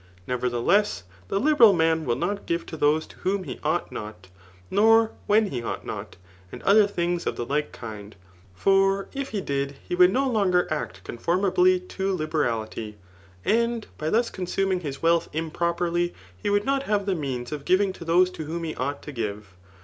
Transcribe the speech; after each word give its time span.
Nevertheless, 0.25 1.03
the 1.27 1.39
fiberal 1.39 1.75
man 1.75 2.05
will 2.05 2.15
not 2.15 2.47
give 2.47 2.65
to 2.65 2.75
those 2.75 3.05
to 3.05 3.17
whom 3.17 3.43
he 3.43 3.59
ought 3.63 3.91
not, 3.91 4.29
nor 4.71 5.11
when 5.27 5.51
he 5.51 5.61
ought 5.61 5.85
not, 5.85 6.15
and 6.51 6.63
other 6.63 6.87
things 6.87 7.27
of 7.27 7.35
the 7.35 7.45
Hke 7.45 7.71
kind; 7.71 8.15
for 8.55 9.09
if 9.13 9.29
he 9.29 9.41
did, 9.41 9.75
he 9.87 9.93
would 9.93 10.11
no 10.11 10.27
longer 10.27 10.67
act 10.73 11.03
conformably 11.03 11.79
to 11.79 12.17
liberaHty; 12.17 12.95
and 13.45 13.85
by 13.99 14.09
thus 14.09 14.31
consuming 14.31 14.79
his 14.79 15.03
wealth 15.03 15.31
impvoperly, 15.33 16.13
he 16.35 16.49
would 16.49 16.65
not 16.65 16.81
have 16.89 17.05
the 17.05 17.13
means 17.13 17.51
of 17.51 17.63
giving 17.63 17.93
to 17.93 18.03
those 18.03 18.31
to 18.31 18.45
whom 18.45 18.63
he 18.63 18.73
ought 18.77 19.03
to 19.03 19.11
give. 19.11 19.53